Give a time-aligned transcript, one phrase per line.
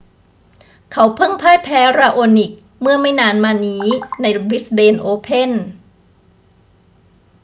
[0.91, 2.51] เขาเพิ่งพ่ายแพ้ราโอนิก
[2.81, 3.83] เมื่อไม่นานมานี้
[4.21, 5.51] ในบริสเบนโอเพ่น